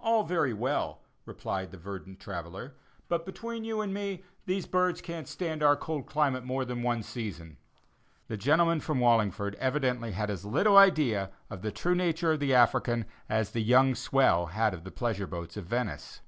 "All 0.00 0.24
very 0.24 0.54
well," 0.54 1.02
replied 1.26 1.70
the 1.70 1.76
verdant 1.76 2.18
traveller, 2.18 2.76
"but 3.08 3.26
between 3.26 3.62
you 3.62 3.82
and 3.82 3.92
me, 3.92 4.24
these 4.46 4.64
birds 4.64 5.02
can't 5.02 5.28
stand 5.28 5.62
our 5.62 5.76
cold 5.76 6.06
climate 6.06 6.44
more 6.46 6.64
than 6.64 6.82
one 6.82 7.02
season." 7.02 7.58
The 8.28 8.38
gentleman 8.38 8.80
from 8.80 9.00
Wallingford 9.00 9.54
evidently 9.56 10.12
had 10.12 10.30
as 10.30 10.46
little 10.46 10.78
idea 10.78 11.30
of 11.50 11.60
the 11.60 11.72
true 11.72 11.94
nature 11.94 12.32
of 12.32 12.40
the 12.40 12.54
African 12.54 13.04
as 13.28 13.50
the 13.50 13.60
young 13.60 13.94
swell 13.94 14.46
had 14.46 14.72
of 14.72 14.82
the 14.82 14.90
pleasure 14.90 15.26
boats 15.26 15.58
of 15.58 15.66
Venice. 15.66 16.22